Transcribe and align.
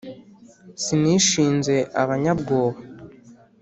sinishinze 0.83 1.75
abanyabwoba 2.01 2.77